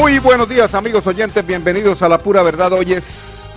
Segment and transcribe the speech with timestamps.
[0.00, 2.72] Muy buenos días amigos oyentes, bienvenidos a La Pura Verdad.
[2.72, 3.50] Hoy es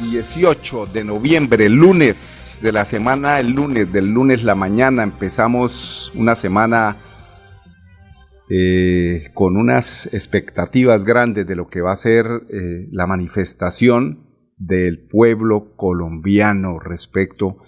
[0.00, 5.04] 18 de noviembre, lunes de la semana, el lunes, del lunes la mañana.
[5.04, 6.96] Empezamos una semana
[8.50, 14.26] eh, con unas expectativas grandes de lo que va a ser eh, la manifestación
[14.56, 17.58] del pueblo colombiano respecto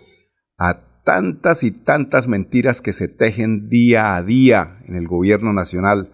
[0.59, 6.11] a tantas y tantas mentiras que se tejen día a día en el gobierno nacional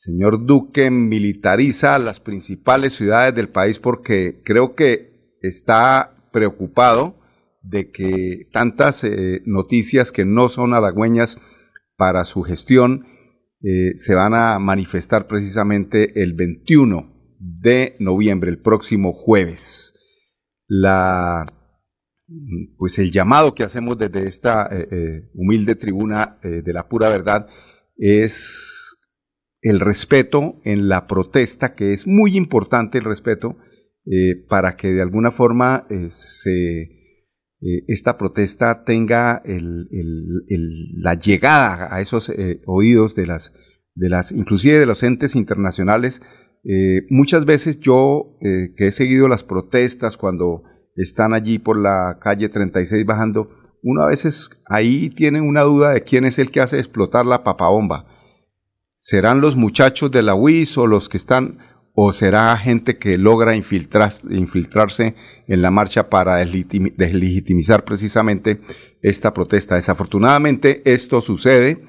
[0.00, 7.20] señor Duque militariza las principales ciudades del país porque creo que está preocupado
[7.60, 11.38] de que tantas eh, noticias que no son halagüeñas
[11.98, 13.04] para su gestión
[13.62, 19.94] eh, se van a manifestar precisamente el 21 de noviembre, el próximo jueves.
[20.66, 21.44] La,
[22.78, 27.48] pues el llamado que hacemos desde esta eh, humilde tribuna de la pura verdad
[27.98, 28.89] es
[29.62, 33.56] el respeto en la protesta, que es muy importante el respeto,
[34.06, 36.08] eh, para que de alguna forma eh,
[37.60, 42.32] eh, esta protesta tenga la llegada a esos
[42.66, 43.52] oídos de las,
[43.94, 46.22] de las, inclusive de los entes internacionales.
[47.10, 50.62] muchas veces yo, que he seguido las protestas cuando
[50.96, 53.50] están allí por la calle 36 bajando,
[53.82, 57.44] uno a veces ahí tiene una duda de quién es el que hace explotar la
[57.44, 58.19] papabomba
[59.02, 61.58] ¿Serán los muchachos de la UIS o los que están,
[61.94, 65.14] o será gente que logra infiltrarse
[65.48, 68.60] en la marcha para deslegitimizar precisamente
[69.00, 69.76] esta protesta?
[69.76, 71.82] Desafortunadamente esto sucede.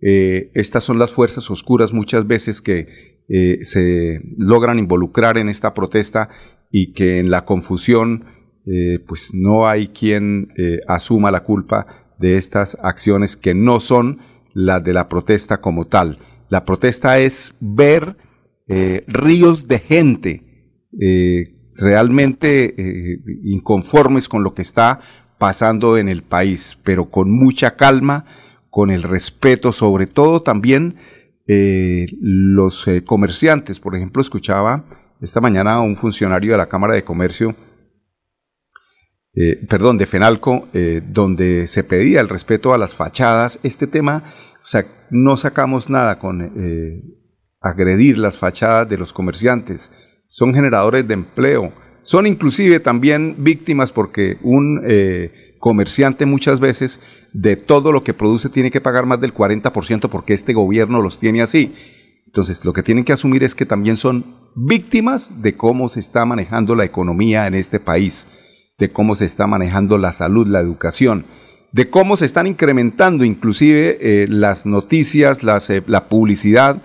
[0.00, 5.74] Eh, estas son las fuerzas oscuras muchas veces que eh, se logran involucrar en esta
[5.74, 6.28] protesta
[6.70, 8.26] y que en la confusión
[8.66, 10.52] eh, pues no hay quien
[10.86, 14.20] asuma la culpa de estas acciones que no son
[14.54, 16.18] las de la protesta como tal.
[16.52, 18.14] La protesta es ver
[18.68, 20.42] eh, ríos de gente
[21.00, 25.00] eh, realmente eh, inconformes con lo que está
[25.38, 28.26] pasando en el país, pero con mucha calma,
[28.68, 30.96] con el respeto, sobre todo también
[31.46, 33.80] los comerciantes.
[33.80, 34.84] Por ejemplo, escuchaba
[35.22, 37.56] esta mañana a un funcionario de la Cámara de Comercio,
[39.68, 40.68] perdón, de FENALCO,
[41.08, 43.58] donde se pedía el respeto a las fachadas.
[43.62, 44.24] Este tema
[44.62, 47.02] o sea, no sacamos nada con eh,
[47.60, 49.90] agredir las fachadas de los comerciantes.
[50.28, 51.72] Son generadores de empleo.
[52.02, 57.00] Son inclusive también víctimas porque un eh, comerciante muchas veces
[57.32, 61.18] de todo lo que produce tiene que pagar más del 40% porque este gobierno los
[61.18, 61.74] tiene así.
[62.26, 64.24] Entonces, lo que tienen que asumir es que también son
[64.54, 68.26] víctimas de cómo se está manejando la economía en este país,
[68.78, 71.26] de cómo se está manejando la salud, la educación
[71.72, 76.82] de cómo se están incrementando inclusive eh, las noticias, las, eh, la publicidad,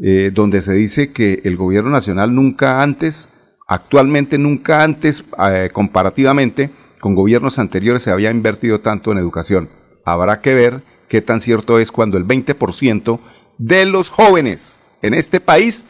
[0.00, 3.28] eh, donde se dice que el gobierno nacional nunca antes,
[3.66, 5.24] actualmente nunca antes,
[5.72, 9.70] comparativamente con gobiernos anteriores, se había invertido tanto en educación.
[10.04, 13.20] Habrá que ver qué tan cierto es cuando el 20%
[13.56, 15.84] de los jóvenes en este país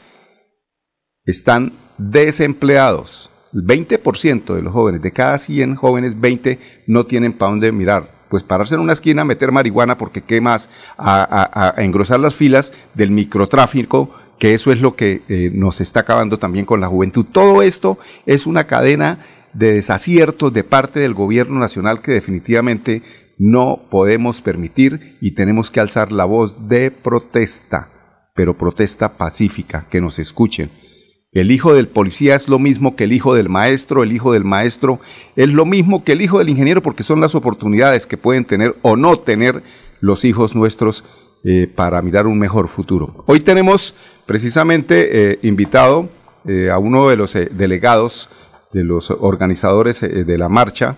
[1.25, 3.31] están desempleados.
[3.55, 8.14] El 20% de los jóvenes, de cada 100 jóvenes, 20 no tienen para dónde mirar
[8.35, 10.69] pues pararse en una esquina, meter marihuana, porque qué más,
[10.99, 16.37] a, engrosar las filas del microtráfico, que eso es lo que eh, nos está acabando
[16.37, 17.25] también con la juventud.
[17.31, 17.97] Todo esto
[18.27, 23.03] es una cadena de desaciertos de parte del gobierno nacional que definitivamente
[23.39, 27.89] no podemos permitir y tenemos que alzar la voz de protesta,
[28.35, 30.71] pero protesta pacífica, que nos escuchen
[31.35, 34.45] el hijo del policía es lo mismo que el hijo del maestro, el hijo del
[34.45, 35.01] maestro
[35.35, 38.77] es lo mismo que el hijo del ingeniero porque son las oportunidades que pueden tener
[38.83, 39.63] o no tener
[40.01, 41.05] los hijos nuestros
[41.43, 43.25] eh, para mirar un mejor futuro.
[43.27, 43.95] Hoy tenemos
[44.27, 46.09] precisamente eh, invitado
[46.47, 48.29] eh, a uno de los delegados
[48.73, 50.97] de los organizadores de la marcha.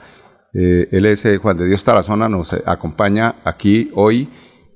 [0.52, 4.28] él es Juan de Dios Tarazona, nos acompaña aquí hoy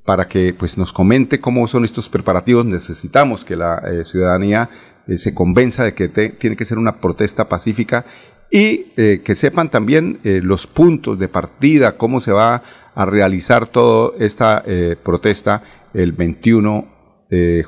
[0.04, 2.66] para que pues, nos comente cómo son estos preparativos.
[2.66, 4.68] Necesitamos que la ciudadanía
[5.06, 8.04] eh, se convenza de que tiene que ser una protesta pacífica
[8.50, 12.62] y eh, que sepan también los puntos de partida, cómo se va
[12.94, 14.64] a realizar toda esta
[15.04, 15.62] protesta
[15.94, 16.88] el 21,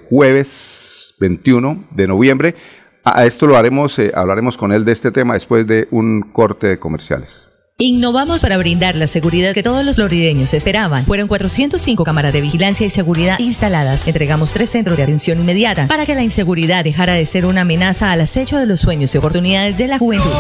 [0.09, 2.57] jueves 21 de noviembre.
[3.05, 6.79] A esto lo haremos, hablaremos con él de este tema después de un corte de
[6.81, 7.52] comerciales.
[7.85, 11.05] Innovamos para brindar la seguridad que todos los florideños esperaban.
[11.05, 14.07] Fueron 405 cámaras de vigilancia y seguridad instaladas.
[14.07, 18.13] Entregamos tres centros de atención inmediata para que la inseguridad dejara de ser una amenaza
[18.13, 20.31] al acecho de los sueños y oportunidades de la juventud.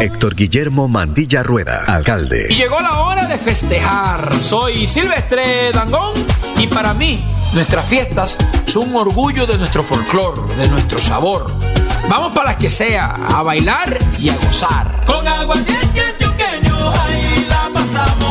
[0.00, 2.46] Héctor Guillermo Mandilla Rueda, alcalde.
[2.48, 4.32] Y llegó la hora de festejar.
[4.40, 5.42] Soy Silvestre
[5.74, 6.14] Dangón
[6.60, 7.24] y para mí
[7.54, 11.79] nuestras fiestas son un orgullo de nuestro folclor, de nuestro sabor.
[12.08, 15.04] Vamos para las que sea, a bailar y a gozar.
[15.06, 15.56] Con agua
[16.18, 18.29] choqueño, ahí la pasamos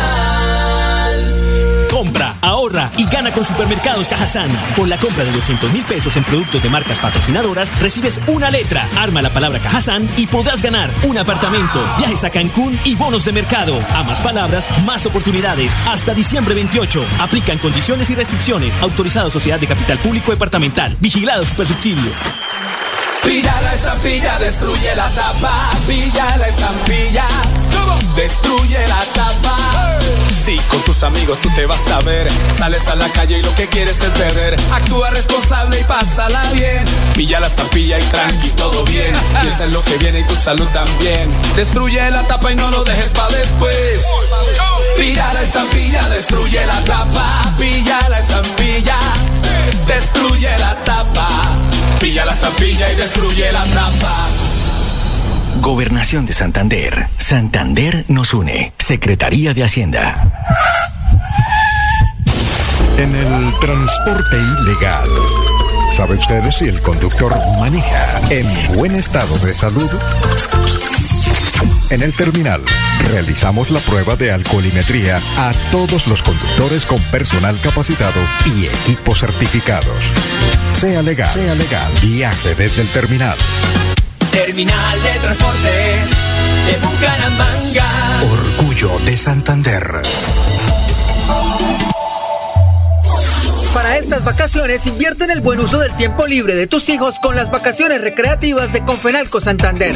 [2.42, 4.50] Ahorra y gana con Supermercados Cajazán.
[4.76, 8.88] Por la compra de 200 mil pesos en productos de marcas patrocinadoras, recibes una letra.
[8.98, 13.32] Arma la palabra Cajazán y podrás ganar un apartamento, viajes a Cancún y bonos de
[13.32, 13.80] mercado.
[13.96, 15.74] A más palabras, más oportunidades.
[15.88, 17.04] Hasta diciembre 28.
[17.20, 18.78] Aplican condiciones y restricciones.
[18.80, 20.96] Autorizado Sociedad de Capital Público Departamental.
[21.00, 22.12] Vigilado Supersubsidio.
[23.24, 25.72] Pilla la estampilla, destruye la tapa.
[25.88, 27.28] Pilla la estampilla.
[28.16, 29.89] Destruye la tapa.
[30.40, 32.28] Sí, con tus amigos tú te vas a ver.
[32.50, 34.56] Sales a la calle y lo que quieres es beber.
[34.72, 36.84] Actúa responsable y pásala bien.
[37.14, 39.14] Pilla la estampilla y tranqui, todo bien.
[39.42, 41.30] Piensa en lo que viene y tu salud también.
[41.56, 44.08] Destruye la tapa y no lo dejes para después.
[44.98, 47.44] Pilla la estampilla, destruye la tapa.
[47.58, 48.98] Pilla la estampilla,
[49.88, 51.28] destruye la tapa.
[52.00, 54.39] Pilla la estampilla y destruye la tapa.
[55.62, 57.08] Gobernación de Santander.
[57.18, 58.72] Santander nos une.
[58.78, 60.32] Secretaría de Hacienda.
[62.98, 65.10] En el transporte ilegal.
[65.94, 69.90] ¿Sabe usted si el conductor maneja en buen estado de salud?
[71.90, 72.62] En el terminal
[73.08, 80.04] realizamos la prueba de alcoholimetría a todos los conductores con personal capacitado y equipos certificados.
[80.74, 83.38] Sea legal, sea legal, viaje desde el terminal.
[84.46, 86.10] Terminal de transportes
[86.66, 88.22] de Bucaramanga.
[88.32, 90.02] Orgullo de Santander.
[93.74, 97.36] Para estas vacaciones invierte en el buen uso del tiempo libre de tus hijos con
[97.36, 99.94] las vacaciones recreativas de Confenalco Santander.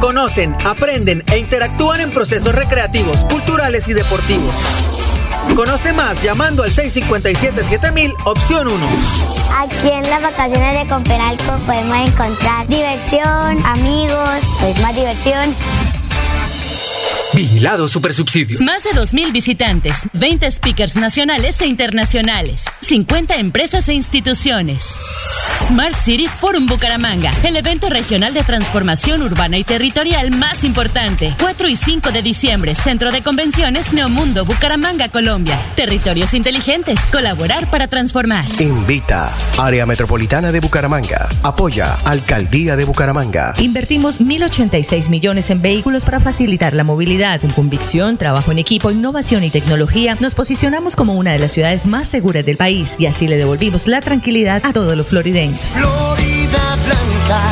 [0.00, 4.56] Conocen, aprenden e interactúan en procesos recreativos, culturales y deportivos.
[5.58, 8.76] Conoce más llamando al 657-7000, opción 1.
[9.56, 15.52] Aquí en las vacaciones de Confenalco podemos encontrar diversión, amigos, pues más diversión.
[17.34, 18.60] Vigilado Supersubsidio.
[18.60, 24.94] Más de 2.000 visitantes, 20 speakers nacionales e internacionales, 50 empresas e instituciones.
[25.68, 31.34] Smart City Forum Bucaramanga, el evento regional de transformación urbana y territorial más importante.
[31.38, 35.60] 4 y 5 de diciembre, Centro de Convenciones Neomundo Bucaramanga, Colombia.
[35.76, 38.46] Territorios inteligentes, colaborar para transformar.
[38.58, 41.28] Invita, Área Metropolitana de Bucaramanga.
[41.42, 43.52] Apoya, Alcaldía de Bucaramanga.
[43.58, 47.42] Invertimos 1.086 millones en vehículos para facilitar la movilidad.
[47.42, 51.84] Con convicción, trabajo en equipo, innovación y tecnología, nos posicionamos como una de las ciudades
[51.84, 55.57] más seguras del país y así le devolvimos la tranquilidad a todos los florideños.
[55.62, 57.42] Florida Blanca.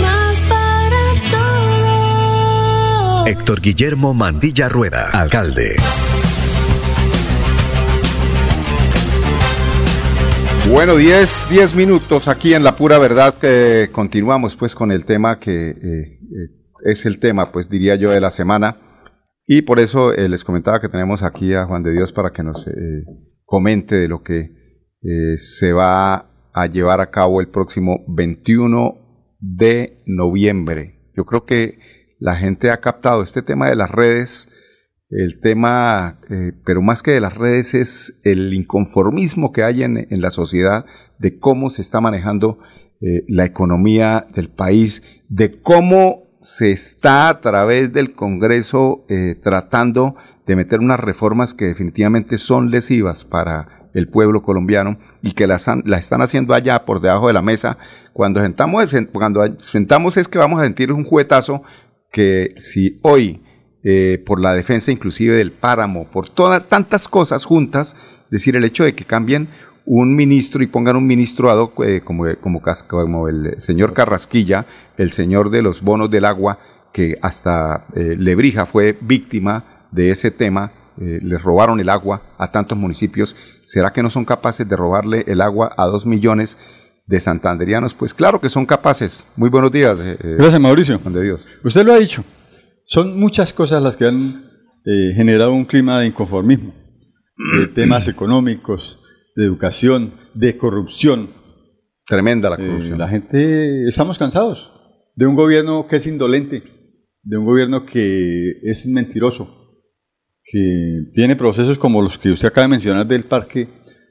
[0.00, 3.26] Más para todo.
[3.26, 5.76] Héctor Guillermo Mandilla Rueda, alcalde.
[10.68, 13.34] Bueno, 10, 10 minutos aquí en La Pura Verdad.
[13.92, 16.50] continuamos pues con el tema que eh, eh,
[16.84, 18.76] es el tema, pues diría yo, de la semana.
[19.46, 22.42] Y por eso eh, les comentaba que tenemos aquí a Juan de Dios para que
[22.42, 22.66] nos
[23.44, 24.50] comente de lo que
[25.36, 31.12] se va a llevar a cabo el próximo 21 de noviembre.
[31.14, 31.78] Yo creo que
[32.18, 34.48] la gente ha captado este tema de las redes
[35.10, 40.06] el tema, eh, pero más que de las redes, es el inconformismo que hay en,
[40.10, 40.84] la sociedad
[41.18, 42.58] de cómo se está manejando
[43.00, 50.16] eh, la economía del país, de cómo se está a través del Congreso eh, tratando
[50.46, 55.66] de meter unas reformas que definitivamente son lesivas para el pueblo colombiano y que las,
[55.84, 57.78] la están haciendo allá por debajo de la mesa.
[58.12, 61.62] Cuando sentamos, cuando sentamos es que vamos a sentir un juguetazo
[62.12, 63.42] que si hoy
[63.82, 67.96] eh, por la defensa inclusive del páramo, por todas tantas cosas juntas,
[68.30, 69.48] decir el hecho de que cambien
[69.86, 74.66] un ministro y pongan un ministro ad eh, como, como, como, el señor Carrasquilla,
[74.98, 76.58] el señor de los bonos del agua,
[76.92, 82.76] que hasta eh, Lebrija fue víctima de ese tema, le robaron el agua a tantos
[82.78, 86.56] municipios, ¿será que no son capaces de robarle el agua a dos millones
[87.06, 87.94] de santanderianos?
[87.94, 89.24] Pues claro que son capaces.
[89.36, 89.98] Muy buenos días.
[89.98, 90.98] Gracias, Mauricio.
[90.98, 91.46] De Dios.
[91.62, 92.24] Usted lo ha dicho.
[92.84, 94.46] Son muchas cosas las que han
[94.84, 96.72] eh, generado un clima de inconformismo,
[97.58, 99.00] de temas económicos,
[99.34, 101.28] de educación, de corrupción.
[102.06, 102.98] Tremenda la eh, corrupción.
[102.98, 104.72] la gente, estamos cansados
[105.16, 106.62] de un gobierno que es indolente,
[107.24, 109.65] de un gobierno que es mentiroso,
[110.46, 113.68] que tiene procesos como los que usted acaba de mencionar del parque,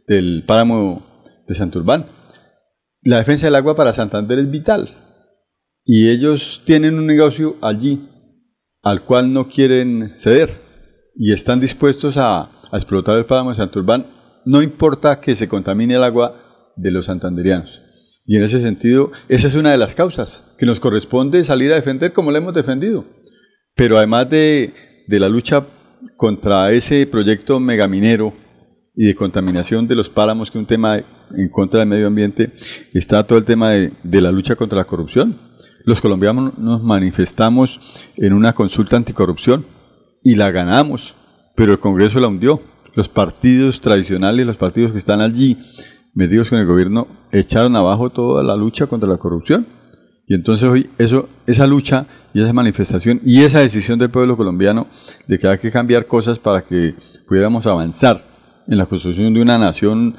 [0.07, 1.05] del páramo
[1.47, 2.05] de Santurbán.
[3.01, 4.89] La defensa del agua para Santander es vital
[5.85, 8.09] y ellos tienen un negocio allí
[8.81, 10.49] al cual no quieren ceder
[11.15, 14.05] y están dispuestos a, explotar el páramo de Santurbán,
[14.43, 17.81] no importa que se contamine el agua de los santanderianos.
[18.25, 21.75] Y en ese sentido, esa es una de las causas que nos corresponde salir a
[21.75, 23.05] defender como la hemos defendido.
[23.75, 24.73] Pero además de,
[25.07, 25.65] la lucha
[26.17, 28.33] contra ese proyecto megaminero
[28.95, 32.53] y de contaminación de los páramos, que es un tema en contra del medio ambiente,
[32.93, 35.45] está todo el tema de la lucha contra la corrupción
[35.85, 37.79] los colombianos nos manifestamos
[38.17, 39.67] en una consulta anticorrupción
[40.23, 41.13] y la ganamos,
[41.55, 42.59] pero el Congreso la hundió.
[42.95, 45.57] Los partidos tradicionales, los partidos que están allí
[46.15, 49.67] metidos con el gobierno, echaron abajo toda la lucha contra la corrupción.
[50.27, 54.87] Y entonces hoy eso, esa lucha y esa manifestación y esa decisión del pueblo colombiano
[55.27, 56.95] de que hay que cambiar cosas para que
[57.27, 58.23] pudiéramos avanzar
[58.67, 60.15] en la construcción de una nación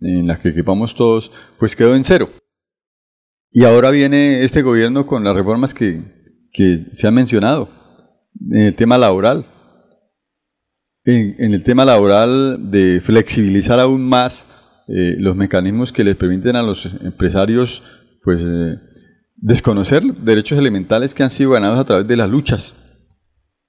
[0.00, 2.28] en la que equipamos todos, pues quedó en cero.
[3.52, 6.02] Y ahora viene este gobierno con las reformas que,
[6.92, 7.68] se han mencionado
[8.50, 9.44] en el tema laboral.
[11.04, 14.46] En, el tema laboral de flexibilizar aún más
[14.88, 17.82] eh, los mecanismos que les permiten a los empresarios
[18.22, 18.76] pues eh,
[19.36, 22.74] desconocer derechos elementales que han sido ganados a través de las luchas.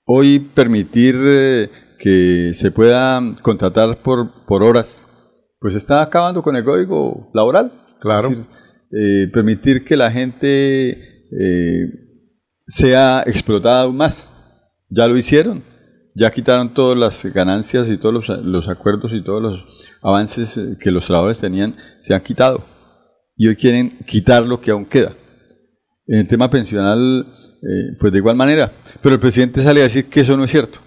[0.05, 1.69] Hoy permitir eh,
[1.99, 5.05] que se pueda contratar por, por horas,
[5.59, 7.71] pues está acabando con el código laboral.
[7.99, 8.31] Claro.
[8.91, 11.89] Eh, permitir que la gente eh,
[12.65, 14.29] sea explotada aún más.
[14.89, 15.63] Ya lo hicieron,
[16.15, 21.05] ya quitaron todas las ganancias y todos los, acuerdos y todos los avances que los
[21.05, 22.63] trabajadores tenían, se han quitado.
[23.35, 25.11] Y hoy quieren quitar lo que aún queda.
[26.07, 27.27] En el tema pensional,
[27.99, 28.71] pues de igual manera.
[29.01, 30.79] Pero el presidente sale a decir que eso no es cierto.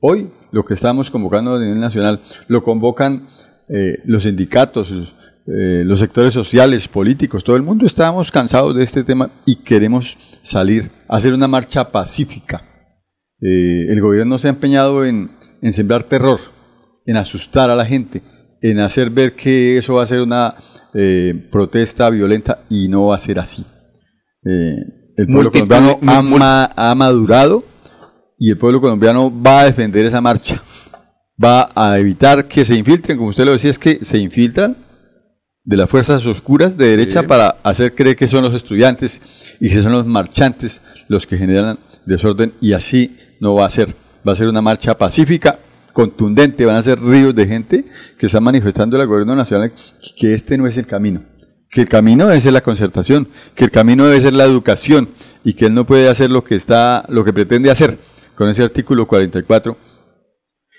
[0.00, 3.28] Hoy lo que estamos convocando a nivel nacional lo convocan
[4.04, 4.92] los sindicatos,
[5.46, 10.16] eh, los sectores sociales, políticos, todo el mundo estábamos cansados de este tema y queremos
[10.42, 12.62] salir a hacer una marcha pacífica.
[13.42, 15.30] Eh, el gobierno se ha empeñado en,
[15.70, 16.40] sembrar terror,
[17.04, 18.22] en asustar a la gente,
[18.62, 20.54] en hacer ver que eso va a ser una
[20.94, 23.66] eh, protesta violenta y no va a ser así.
[24.44, 27.64] El pueblo colombiano ha, madurado
[28.38, 30.62] y el pueblo colombiano va a defender esa marcha.
[31.42, 34.76] Va a evitar que se infiltren, como usted lo decía, es que se infiltran
[35.64, 39.20] de las fuerzas oscuras de derecha para hacer creer que son los estudiantes
[39.60, 43.94] y que son los marchantes los que generan desorden y así no va a ser.
[44.26, 45.58] Va a ser una marcha pacífica,
[45.92, 47.84] contundente, van a ser ríos de gente
[48.18, 49.72] que están manifestando al gobierno nacional
[50.18, 51.22] que este no es el camino,
[51.70, 55.08] que el camino debe ser la concertación, que el camino debe ser la educación
[55.44, 57.98] y que él no puede hacer lo que está, lo que pretende hacer
[58.34, 59.76] con ese artículo 44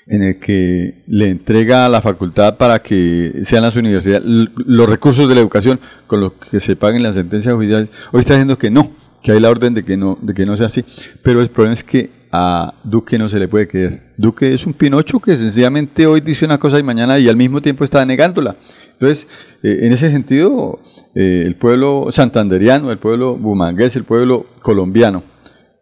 [0.07, 5.35] en el que le entrega la facultad para que sean las universidades los recursos de
[5.35, 7.89] la educación con los que se paguen las sentencias judiciales.
[8.11, 8.91] Hoy está diciendo que no,
[9.23, 10.85] que hay la orden de que no, de que no sea así.
[11.23, 14.13] Pero el problema es que a Duque no se le puede creer.
[14.17, 17.61] Duque es un Pinocho que sencillamente hoy dice una cosa y mañana y al mismo
[17.61, 18.55] tiempo está negándola.
[18.95, 19.27] Entonces,
[19.61, 20.79] eh, en ese sentido,
[21.15, 25.23] eh, el pueblo santanderiano, el pueblo bumangués, el pueblo colombiano,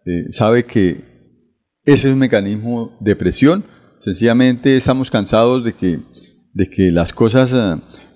[0.05, 1.03] eh, sabe que
[1.85, 3.63] ese es un mecanismo de presión.
[3.97, 5.99] Sencillamente estamos cansados de que,
[6.53, 7.53] de que las cosas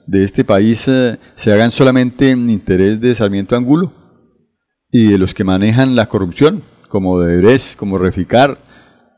[0.07, 0.89] de este país
[1.35, 3.93] se hagan solamente en interés de Sarmiento Angulo
[4.91, 8.57] y de los que manejan la corrupción, como Debres, como Reficar,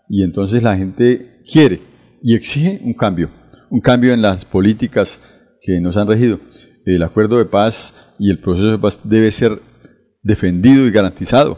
[0.09, 1.81] y entonces la gente quiere
[2.21, 3.29] y exige un cambio,
[3.69, 5.19] un cambio en las políticas
[5.61, 6.39] que nos han regido.
[6.85, 9.59] El acuerdo de paz y el proceso de paz debe ser
[10.23, 11.57] defendido y garantizado.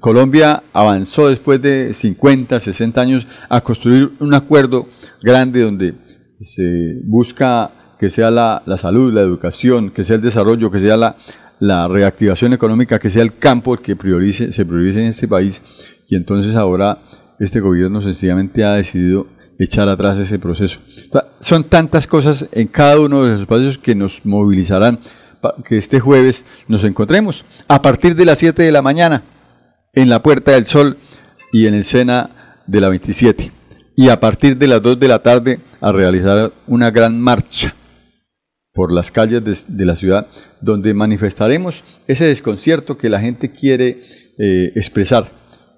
[0.00, 4.88] Colombia avanzó después de 50, 60 años a construir un acuerdo
[5.22, 5.94] grande donde
[6.40, 11.16] se busca que sea la, salud, la educación, que sea el desarrollo, que sea la,
[11.60, 15.62] la reactivación económica, que sea el campo el que priorice, se priorice en este país.
[16.08, 16.98] Y entonces ahora
[17.38, 19.28] este gobierno sencillamente ha decidido
[19.62, 20.80] echar atrás ese proceso.
[21.40, 24.98] Son tantas cosas en cada uno de los espacios que nos movilizarán
[25.40, 29.22] para que este jueves nos encontremos a partir de las 7 de la mañana
[29.92, 30.96] en la Puerta del Sol
[31.52, 32.30] y en el Sena
[32.66, 33.50] de la 27
[33.96, 37.74] y a partir de las 2 de la tarde a realizar una gran marcha
[38.72, 40.28] por las calles de, la ciudad
[40.60, 44.02] donde manifestaremos ese desconcierto que la gente quiere
[44.38, 45.30] eh, expresar,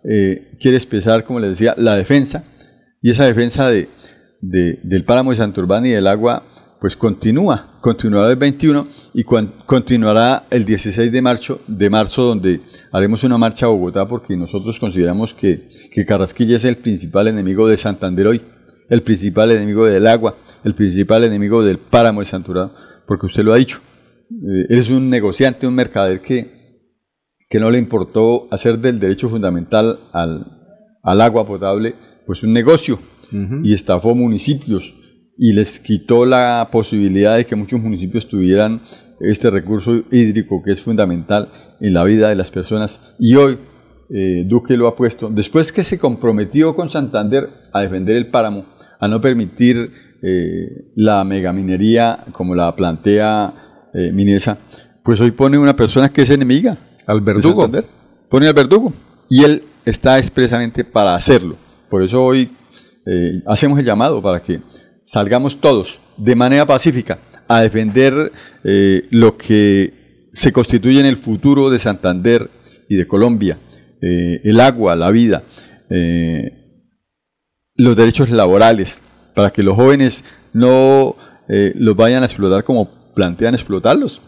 [0.09, 2.45] eh, quiere expresar, como les decía, la defensa
[3.05, 3.87] y esa defensa de,
[4.41, 6.43] del páramo de Santurbán y del agua,
[6.81, 13.23] pues continúa, continuará el 21 y continuará el 16 de marzo, de marzo, donde haremos
[13.23, 17.77] una marcha a Bogotá, porque nosotros consideramos que, que Carrasquilla es el principal enemigo de
[17.77, 18.41] Santander hoy,
[18.89, 22.73] el principal enemigo del agua, el principal enemigo del páramo de Santurbán,
[23.07, 23.81] porque usted lo ha dicho.
[24.31, 26.89] Eh, es un negociante, un mercader que,
[27.51, 30.47] que no le importó hacer del derecho fundamental al,
[31.03, 31.97] al agua potable
[32.27, 32.99] pues un negocio
[33.63, 34.95] y estafó municipios
[35.37, 38.83] y les quitó la posibilidad de que muchos municipios tuvieran
[39.21, 41.49] este recurso hídrico que es fundamental
[41.81, 43.01] en la vida de las personas.
[43.19, 43.59] Y hoy
[44.11, 48.67] eh, Duque lo ha puesto, después que se comprometió con Santander a defender el páramo,
[49.01, 49.91] a no permitir
[50.23, 54.59] eh, la megaminería como la plantea eh, Minesa,
[55.03, 56.79] pues hoy pone una persona que es enemiga.
[57.07, 57.71] Al verdugo.
[58.31, 58.93] Pone al verdugo.
[59.29, 61.57] Y él está expresamente para hacerlo.
[61.95, 62.51] Por eso hoy
[63.07, 64.61] eh, hacemos el llamado para que
[65.05, 68.33] salgamos todos de manera pacífica a defender
[68.65, 72.51] eh, lo que se constituye en el futuro de Santander
[72.89, 73.61] y de Colombia,
[74.03, 75.45] eh, el agua, la vida,
[77.77, 79.01] los derechos laborales,
[79.37, 81.15] para que los jóvenes no
[81.47, 84.21] los vayan a explotar como plantean explotarlos,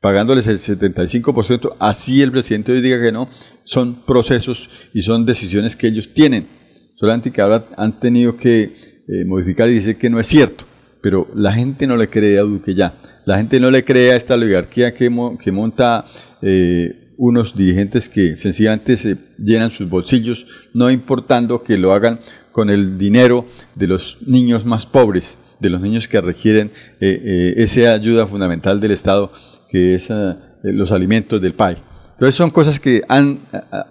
[0.00, 3.28] pagándoles el 75%, así el presidente hoy diga que no,
[3.64, 6.57] son procesos y son decisiones que ellos tienen
[6.98, 8.72] solamente que ahora han tenido que
[9.06, 10.64] eh, modificar y decir que no es cierto,
[11.00, 14.16] pero la gente no le cree a Duque ya, la gente no le cree a
[14.16, 16.06] esta oligarquía que, monta
[16.42, 22.18] eh, unos dirigentes que sencillamente se llenan sus bolsillos, no importando que lo hagan
[22.52, 27.92] con el dinero de los niños más pobres, de los niños que requieren eh, esa
[27.92, 29.32] ayuda fundamental del Estado,
[29.68, 30.08] que es
[30.62, 31.78] los alimentos del país.
[32.18, 33.38] Entonces son cosas que han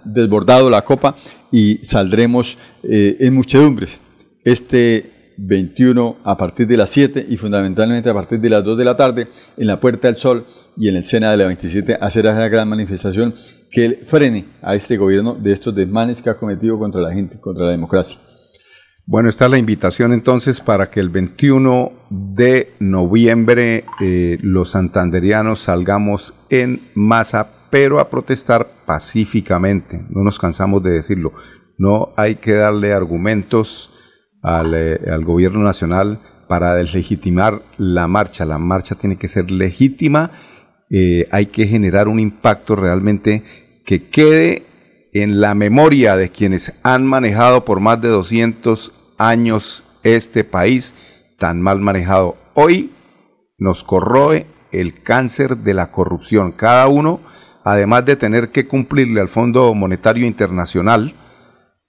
[0.03, 1.15] desbordado la copa
[1.49, 4.01] y saldremos eh, en muchedumbres
[4.43, 8.83] este 21 a partir de las 7 y fundamentalmente a partir de las 2 de
[8.83, 12.25] la tarde en la Puerta del Sol y en el Sena de la 27 hacer
[12.25, 13.33] esa gran manifestación
[13.71, 17.63] que frene a este gobierno de estos desmanes que ha cometido contra la gente, contra
[17.63, 18.19] la democracia.
[19.05, 26.33] Bueno, está la invitación entonces para que el 21 de noviembre eh, los santanderianos salgamos
[26.49, 30.05] en masa pero a protestar pacíficamente.
[30.09, 31.33] No nos cansamos de decirlo.
[31.77, 33.93] No hay que darle argumentos
[34.41, 38.45] al, eh, gobierno nacional para deslegitimar la marcha.
[38.45, 40.31] La marcha tiene que ser legítima.
[40.89, 43.43] Eh, hay que generar un impacto realmente
[43.85, 44.63] que quede
[45.13, 50.93] en la memoria de quienes han manejado por más de 200 años este país
[51.37, 52.37] tan mal manejado.
[52.53, 52.91] Hoy
[53.57, 56.51] nos corroe el cáncer de la corrupción.
[56.51, 57.19] Cada uno
[57.67, 61.13] además de tener que cumplirle al Fondo Monetario Internacional,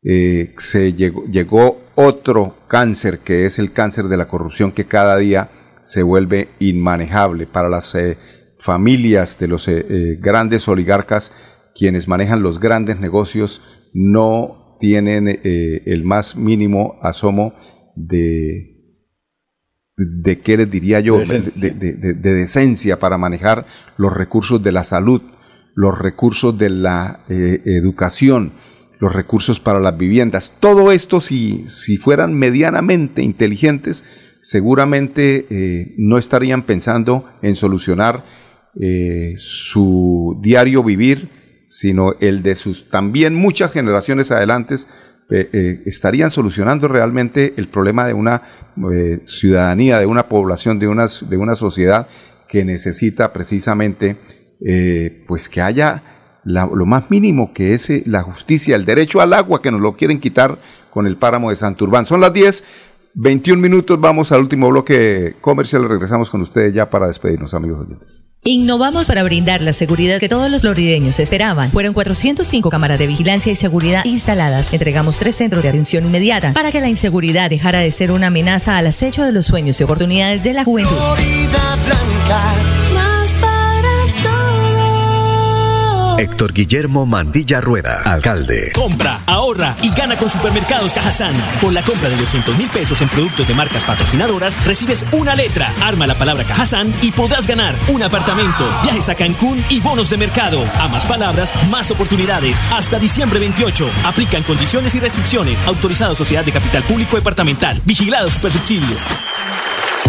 [0.03, 5.51] eh, se llegó, otro cáncer que es el cáncer de la corrupción que cada día
[5.83, 8.19] se vuelve inmanejable para las eh,
[8.59, 11.33] familias de los eh, grandes oligarcas,
[11.77, 13.62] quienes manejan los grandes negocios,
[13.95, 17.55] no tienen el más mínimo asomo
[17.97, 18.97] de,
[19.97, 25.23] de qué les diría yo, de, decencia para manejar los recursos de la salud,
[25.79, 28.51] los recursos de la eh, educación,
[28.99, 30.51] los recursos para las viviendas.
[30.59, 34.03] Todo esto, si, si fueran medianamente inteligentes,
[34.41, 38.25] seguramente eh, no estarían pensando en solucionar
[38.75, 41.29] eh, su diario vivir,
[41.69, 44.88] sino el de sus también muchas generaciones adelantes,
[45.31, 48.43] eh, estarían solucionando realmente el problema de una
[49.23, 52.09] ciudadanía, de una población, de una, de una sociedad
[52.49, 54.17] que necesita precisamente
[55.27, 56.03] pues que haya
[56.44, 60.21] lo más mínimo que es la justicia, el derecho al agua que nos lo quieren
[60.21, 60.59] quitar
[60.90, 62.07] con el páramo de Santurbán.
[62.07, 62.64] Son las 10,
[63.14, 68.25] 21 minutos, vamos al último bloque comercial, regresamos con ustedes ya para despedirnos, amigos oyentes.
[68.44, 71.71] Innovamos para brindar la seguridad que todos los florideños esperaban.
[71.71, 74.73] Fueron 405 cámaras de vigilancia y seguridad instaladas.
[74.73, 78.79] Entregamos tres centros de atención inmediata para que la inseguridad dejara de ser una amenaza
[78.79, 80.97] al acecho de los sueños y oportunidades de la juventud.
[86.19, 88.73] Héctor Guillermo Mandilla Rueda, alcalde.
[88.75, 91.33] Compra, ahorra y gana con Supermercados Cajazán.
[91.61, 95.73] Por la compra de 200 mil pesos en productos de marcas patrocinadoras, recibes una letra,
[95.81, 100.17] arma la palabra Cajazán y podrás ganar un apartamento, viajes a Cancún y bonos de
[100.17, 100.61] mercado.
[100.81, 102.59] A más palabras, más oportunidades.
[102.73, 103.89] Hasta diciembre 28.
[104.05, 105.63] Aplican condiciones y restricciones.
[105.69, 107.81] Autorizado Sociedad de Capital Público Departamental.
[107.85, 108.97] Vigilado Supersubsidio.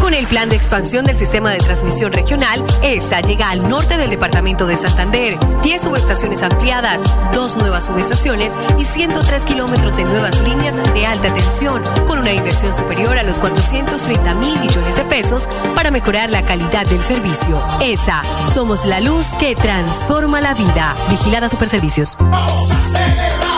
[0.02, 4.10] Con el plan de expansión del sistema de transmisión regional, ESA llega al norte del
[4.10, 5.38] departamento de Santander.
[5.62, 11.84] 10 subestaciones ampliadas, dos nuevas subestaciones y 103 kilómetros de nuevas líneas de alta tensión,
[12.08, 16.86] con una inversión superior a los 430 mil millones de pesos para mejorar la calidad
[16.88, 17.62] del servicio.
[17.82, 18.22] ESA,
[18.54, 20.96] somos la luz que transforma la vida.
[21.10, 22.18] Vigilada Superservicios.
[22.20, 23.49] Vamos se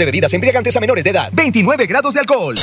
[0.00, 1.30] de bebidas embriagantes a menores de edad.
[1.32, 2.54] 29 grados de alcohol.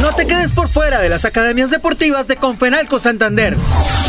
[0.00, 3.56] No te quedes por fuera de las academias deportivas de Confenalco Santander.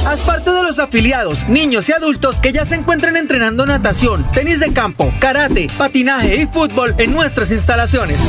[0.05, 4.59] Haz parte de los afiliados, niños y adultos que ya se encuentran entrenando natación, tenis
[4.59, 8.19] de campo, karate, patinaje y fútbol en nuestras instalaciones.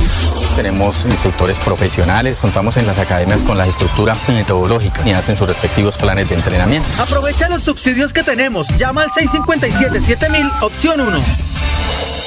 [0.56, 5.96] Tenemos instructores profesionales, contamos en las academias con la estructura metodológica y hacen sus respectivos
[5.96, 6.88] planes de entrenamiento.
[6.98, 8.68] Aprovecha los subsidios que tenemos.
[8.76, 11.20] Llama al 657-7000, opción 1.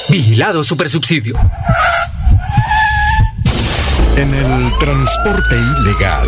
[0.09, 1.37] Vigilado Supersubsidio.
[4.15, 6.27] En el transporte ilegal.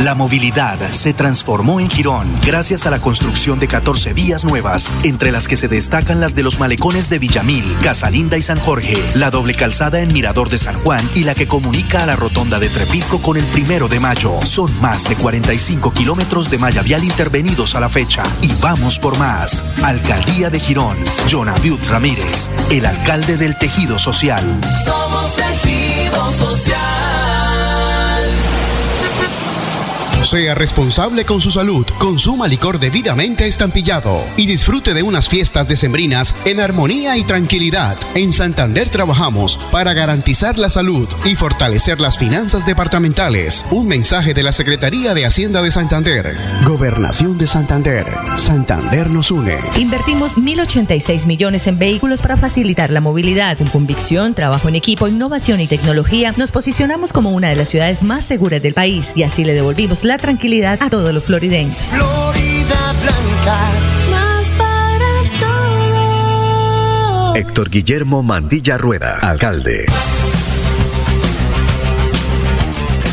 [0.00, 5.32] La movilidad se transformó en Girón gracias a la construcción de 14 vías nuevas, entre
[5.32, 9.30] las que se destacan las de los malecones de Villamil, Casalinda y San Jorge, la
[9.30, 12.68] doble calzada en Mirador de San Juan y la que comunica a la rotonda de
[12.68, 14.38] Trepico con el primero de mayo.
[14.42, 19.18] Son más de 45 kilómetros de malla vial intervenidos a la fecha y vamos por
[19.18, 19.64] más.
[19.82, 20.98] Alcaldía de Girón,
[21.30, 24.44] Jonaviud Ramírez, el alcalde del tejido social.
[24.84, 27.35] Somos tejido social.
[30.26, 31.86] Sea responsable con su salud.
[31.98, 37.96] Consuma licor debidamente estampillado y disfrute de unas fiestas decembrinas en armonía y tranquilidad.
[38.16, 43.64] En Santander trabajamos para garantizar la salud y fortalecer las finanzas departamentales.
[43.70, 46.36] Un mensaje de la Secretaría de Hacienda de Santander.
[46.64, 48.04] Gobernación de Santander.
[48.36, 49.56] Santander nos une.
[49.78, 53.56] Invertimos 1.086 millones en vehículos para facilitar la movilidad.
[53.58, 58.02] Con convicción, trabajo en equipo, innovación y tecnología, nos posicionamos como una de las ciudades
[58.02, 61.76] más seguras del país y así le devolvimos la tranquilidad a todos los florideños.
[61.94, 63.58] Florida Blanca,
[64.10, 65.06] más para
[65.38, 67.36] todos.
[67.36, 69.86] Héctor Guillermo Mandilla Rueda, alcalde.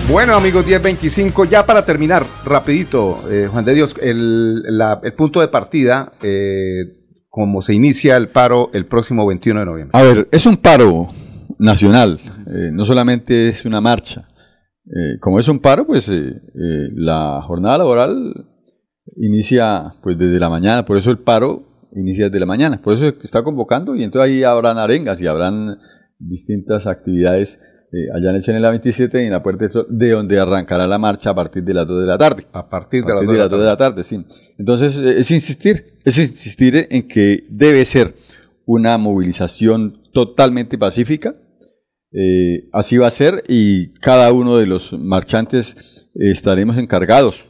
[0.09, 5.39] Bueno amigos, 10.25, ya para terminar, rapidito, eh, Juan de Dios, el, la- el punto
[5.39, 9.97] de partida, eh, como se inicia el paro el próximo 21 de noviembre.
[9.97, 11.07] A ver, es un paro
[11.57, 14.27] nacional, eh, no solamente es una marcha.
[14.85, 18.47] Eh, como es un paro, pues eh, eh, la jornada laboral
[19.17, 23.07] inicia pues desde la mañana, por eso el paro inicia desde la mañana, por eso
[23.23, 25.77] está convocando y entonces ahí habrán arengas y habrán
[26.19, 27.59] distintas actividades
[27.93, 30.97] eh, allá en el CNLA 27, en la Puerta del Sol, de donde arrancará la
[30.97, 32.43] marcha a partir de las 2 de la tarde.
[32.51, 34.25] A partir de, A las partir dos de las 2 de la tarde, sí.
[34.57, 38.15] Entonces, eh, es insistir, es insistir en que debe ser
[38.65, 41.33] una movilización totalmente pacífica.
[42.15, 47.45] Eh, así va a ser y cada uno de los marchantes eh, estaremos encargados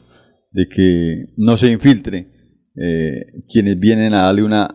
[0.52, 2.28] de que no se infiltre
[2.76, 4.74] eh, quienes vienen a darle una,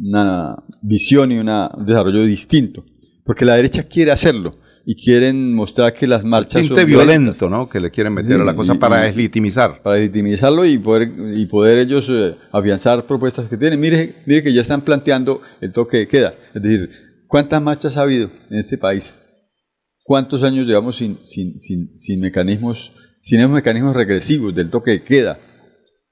[0.00, 2.84] una visión y una- un desarrollo distinto.
[3.24, 4.56] Porque la derecha quiere hacerlo
[4.88, 7.06] y quieren mostrar que las marchas son violentas.
[7.38, 7.68] violento, ¿no?
[7.68, 9.82] Que le quieren meter a la cosa y- para deslegitimizar.
[9.82, 13.80] Para legitimizarlo y poder, y poder ellos eh, afianzar propuestas que tienen.
[13.80, 16.34] Mire, mire que ya están planteando el toque de queda.
[16.54, 16.90] Es decir,
[17.26, 19.20] ¿cuántas marchas ha habido en este país?
[20.04, 25.04] ¿Cuántos años llevamos sin, sin, sin, sin mecanismos, sin esos mecanismos regresivos del toque de
[25.04, 25.38] queda?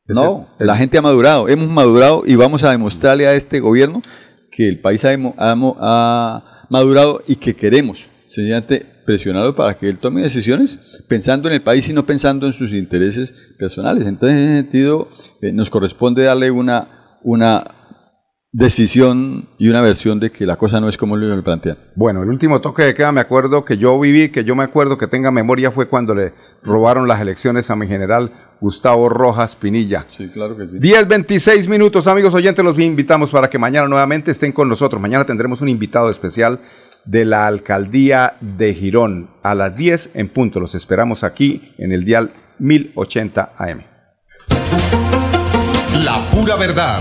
[0.07, 4.03] No, la gente ha madurado, hemos madurado y vamos a demostrarle a este gobierno
[4.51, 10.23] que el país ha, ha madurado y que queremos sencillamente presionarlo para que él tome
[10.23, 14.07] decisiones pensando en el país y no pensando en sus intereses personales.
[14.07, 15.09] Entonces, en ese sentido,
[15.41, 17.65] eh, nos corresponde darle una, una
[18.55, 21.77] decisión y una versión de que la cosa no es como lo plantean.
[21.97, 24.97] Bueno, el último toque de queda, me acuerdo que yo viví, que yo me acuerdo
[24.97, 30.05] que tenga memoria, fue cuando le robaron las elecciones a mi general Gustavo Rojas Pinilla.
[30.07, 30.79] Sí, claro que sí.
[30.79, 35.03] 10, 26 minutos, amigos oyentes, los invitamos para que mañana nuevamente estén con nosotros.
[35.03, 36.61] Mañana tendremos un invitado especial
[37.05, 40.61] de la alcaldía de Girón a las 10 en punto.
[40.61, 43.83] Los esperamos aquí en el dial 1080 AM.
[46.05, 47.01] La pura verdad.